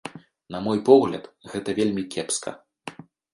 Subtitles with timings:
[0.53, 2.55] На мой погляд, гэта вельмі кепска.